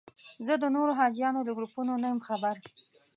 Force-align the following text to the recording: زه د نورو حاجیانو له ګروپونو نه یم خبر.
زه 0.45 0.53
د 0.57 0.65
نورو 0.75 0.91
حاجیانو 0.99 1.45
له 1.47 1.51
ګروپونو 1.57 1.93
نه 2.01 2.07
یم 2.11 2.19
خبر. 2.27 2.55